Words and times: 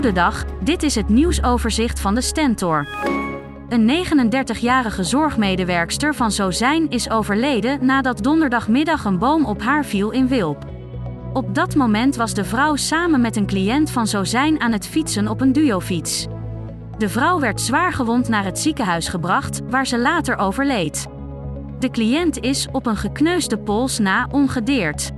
Goedendag, 0.00 0.44
dit 0.62 0.82
is 0.82 0.94
het 0.94 1.08
nieuwsoverzicht 1.08 2.00
van 2.00 2.14
de 2.14 2.20
Stentor. 2.20 2.86
Een 3.68 4.04
39-jarige 4.06 5.04
zorgmedewerkster 5.04 6.14
van 6.14 6.32
Zozijn 6.32 6.90
is 6.90 7.10
overleden 7.10 7.86
nadat 7.86 8.22
donderdagmiddag 8.22 9.04
een 9.04 9.18
boom 9.18 9.44
op 9.44 9.62
haar 9.62 9.84
viel 9.84 10.10
in 10.10 10.28
Wilp. 10.28 10.64
Op 11.32 11.54
dat 11.54 11.74
moment 11.74 12.16
was 12.16 12.34
de 12.34 12.44
vrouw 12.44 12.76
samen 12.76 13.20
met 13.20 13.36
een 13.36 13.46
cliënt 13.46 13.90
van 13.90 14.06
Zozijn 14.06 14.60
aan 14.60 14.72
het 14.72 14.86
fietsen 14.86 15.28
op 15.28 15.40
een 15.40 15.52
duofiets. 15.52 16.26
De 16.98 17.08
vrouw 17.08 17.40
werd 17.40 17.60
zwaargewond 17.60 18.28
naar 18.28 18.44
het 18.44 18.58
ziekenhuis 18.58 19.08
gebracht, 19.08 19.60
waar 19.68 19.86
ze 19.86 19.98
later 19.98 20.36
overleed. 20.36 21.06
De 21.78 21.90
cliënt 21.90 22.38
is 22.38 22.68
op 22.72 22.86
een 22.86 22.96
gekneusde 22.96 23.58
pols 23.58 23.98
na 23.98 24.28
ongedeerd. 24.30 25.10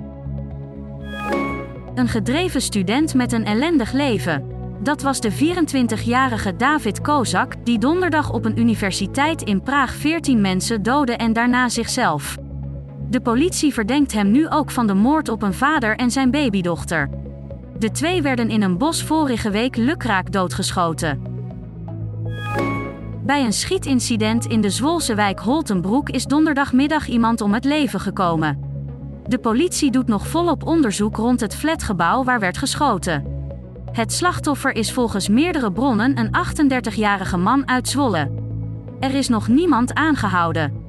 Een 1.94 2.08
gedreven 2.08 2.60
student 2.60 3.14
met 3.14 3.32
een 3.32 3.44
ellendig 3.44 3.92
leven. 3.92 4.51
Dat 4.82 5.02
was 5.02 5.20
de 5.20 5.32
24-jarige 5.32 6.56
David 6.56 7.00
Kozak, 7.00 7.54
die 7.64 7.78
donderdag 7.78 8.32
op 8.32 8.44
een 8.44 8.58
universiteit 8.58 9.42
in 9.42 9.62
Praag 9.62 9.94
14 9.94 10.40
mensen 10.40 10.82
doodde 10.82 11.16
en 11.16 11.32
daarna 11.32 11.68
zichzelf. 11.68 12.36
De 13.10 13.20
politie 13.20 13.72
verdenkt 13.72 14.12
hem 14.12 14.30
nu 14.30 14.48
ook 14.48 14.70
van 14.70 14.86
de 14.86 14.94
moord 14.94 15.28
op 15.28 15.42
een 15.42 15.54
vader 15.54 15.96
en 15.96 16.10
zijn 16.10 16.30
babydochter. 16.30 17.08
De 17.78 17.90
twee 17.90 18.22
werden 18.22 18.50
in 18.50 18.62
een 18.62 18.78
bos 18.78 19.02
vorige 19.02 19.50
week 19.50 19.76
lukraak 19.76 20.32
doodgeschoten. 20.32 21.22
Bij 23.24 23.44
een 23.44 23.52
schietincident 23.52 24.46
in 24.46 24.60
de 24.60 24.70
Zwolse 24.70 25.14
wijk 25.14 25.40
Holtenbroek 25.40 26.08
is 26.10 26.24
donderdagmiddag 26.24 27.08
iemand 27.08 27.40
om 27.40 27.52
het 27.52 27.64
leven 27.64 28.00
gekomen. 28.00 28.60
De 29.26 29.38
politie 29.38 29.90
doet 29.90 30.08
nog 30.08 30.26
volop 30.26 30.66
onderzoek 30.66 31.16
rond 31.16 31.40
het 31.40 31.54
flatgebouw 31.54 32.24
waar 32.24 32.40
werd 32.40 32.58
geschoten. 32.58 33.31
Het 33.92 34.12
slachtoffer 34.12 34.74
is 34.74 34.92
volgens 34.92 35.28
meerdere 35.28 35.72
bronnen 35.72 36.18
een 36.18 36.30
38-jarige 36.90 37.36
man 37.36 37.68
uit 37.68 37.88
Zwolle. 37.88 38.30
Er 39.00 39.14
is 39.14 39.28
nog 39.28 39.48
niemand 39.48 39.94
aangehouden. 39.94 40.84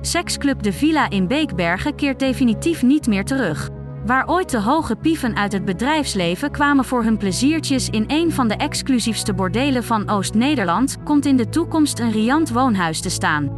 Seksclub 0.00 0.62
De 0.62 0.72
Villa 0.72 1.10
in 1.10 1.26
Beekbergen 1.26 1.94
keert 1.94 2.18
definitief 2.18 2.82
niet 2.82 3.06
meer 3.06 3.24
terug. 3.24 3.68
Waar 4.06 4.28
ooit 4.28 4.50
de 4.50 4.60
hoge 4.60 4.96
pieven 4.96 5.36
uit 5.36 5.52
het 5.52 5.64
bedrijfsleven 5.64 6.50
kwamen 6.50 6.84
voor 6.84 7.02
hun 7.02 7.16
pleziertjes 7.16 7.88
in 7.88 8.04
een 8.06 8.32
van 8.32 8.48
de 8.48 8.56
exclusiefste 8.56 9.34
bordelen 9.34 9.84
van 9.84 10.10
Oost-Nederland, 10.10 10.96
komt 11.04 11.26
in 11.26 11.36
de 11.36 11.48
toekomst 11.48 11.98
een 11.98 12.12
riant 12.12 12.50
woonhuis 12.50 13.00
te 13.00 13.10
staan. 13.10 13.50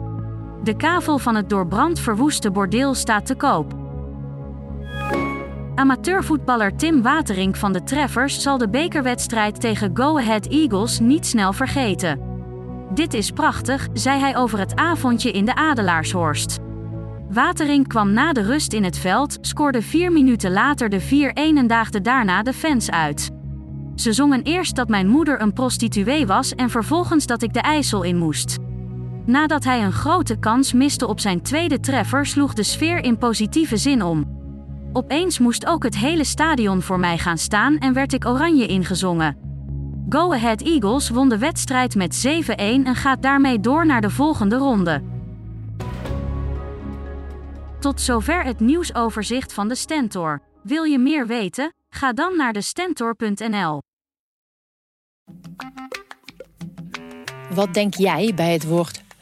De 0.63 0.77
kavel 0.77 1.19
van 1.19 1.35
het 1.35 1.49
door 1.49 1.67
brand 1.67 2.01
verwoeste 2.01 2.51
bordeel 2.51 2.95
staat 2.95 3.27
te 3.27 3.35
koop. 3.35 3.80
Amateurvoetballer 5.81 6.77
Tim 6.77 7.03
Waterink 7.03 7.57
van 7.57 7.73
de 7.73 7.83
Treffers 7.83 8.43
zal 8.43 8.59
de 8.59 8.69
bekerwedstrijd 8.69 9.61
tegen 9.61 9.91
Go 9.95 10.19
Ahead 10.19 10.47
Eagles 10.47 10.99
niet 10.99 11.27
snel 11.27 11.53
vergeten. 11.53 12.21
Dit 12.95 13.15
is 13.15 13.31
prachtig, 13.31 13.89
zei 13.93 14.21
hij 14.21 14.37
over 14.37 14.59
het 14.59 14.77
avondje 14.77 15.31
in 15.31 15.45
de 15.45 15.55
Adelaarshorst. 15.55 16.59
Waterink 17.31 17.89
kwam 17.89 18.13
na 18.13 18.33
de 18.33 18.43
rust 18.43 18.73
in 18.73 18.85
het 18.85 18.99
veld, 18.99 19.39
scoorde 19.41 19.83
vier 19.83 20.13
minuten 20.13 20.53
later 20.53 20.89
de 20.89 21.03
4-1 21.03 21.07
en 21.35 21.67
daagde 21.67 22.01
daarna 22.01 22.43
de 22.43 22.53
fans 22.53 22.91
uit. 22.91 23.31
Ze 23.95 24.13
zongen 24.13 24.43
eerst 24.43 24.77
dat 24.77 24.89
mijn 24.89 25.09
moeder 25.09 25.41
een 25.41 25.53
prostituee 25.53 26.27
was 26.27 26.55
en 26.55 26.71
vervolgens 26.71 27.27
dat 27.27 27.43
ik 27.43 27.53
de 27.53 27.61
IJssel 27.61 28.03
in 28.03 28.17
moest. 28.17 28.59
Nadat 29.27 29.65
hij 29.65 29.83
een 29.83 29.93
grote 29.93 30.39
kans 30.39 30.73
miste 30.73 31.07
op 31.07 31.21
zijn 31.21 31.43
tweede 31.43 31.81
treffer, 31.81 32.27
sloeg 32.27 32.55
de 32.55 32.63
sfeer 32.63 33.05
in 33.05 33.19
positieve 33.19 33.77
zin 33.77 34.03
om. 34.03 34.40
Opeens 34.93 35.39
moest 35.39 35.67
ook 35.67 35.83
het 35.83 35.97
hele 35.97 36.25
stadion 36.25 36.83
voor 36.83 37.01
mij 37.01 37.19
gaan 37.19 37.39
staan 37.39 37.79
en 37.79 37.93
werd 37.93 38.13
ik 38.13 38.27
oranje 38.27 38.67
ingezongen. 38.67 39.37
Go 40.09 40.33
Ahead 40.33 40.63
Eagles 40.63 41.09
won 41.09 41.29
de 41.29 41.39
wedstrijd 41.39 41.95
met 41.95 42.27
7-1 42.27 42.53
en 42.57 42.95
gaat 42.95 43.23
daarmee 43.23 43.61
door 43.61 43.87
naar 43.87 44.01
de 44.01 44.11
volgende 44.11 44.57
ronde. 44.57 45.03
Tot 47.81 48.01
zover 48.01 48.45
het 48.45 48.61
nieuwsoverzicht 48.61 49.53
van 49.53 49.69
de 49.69 49.75
Stentor. 49.75 50.43
Wil 50.63 50.83
je 50.83 50.99
meer 50.99 51.27
weten? 51.27 51.73
Ga 51.89 52.13
dan 52.13 52.37
naar 52.37 52.53
de 52.53 52.61
Stentor.nl. 52.61 53.83
Wat 57.55 57.75
denk 57.75 57.95
jij 57.95 58.33
bij 58.35 58.53
het 58.53 58.67
woord 58.67 59.03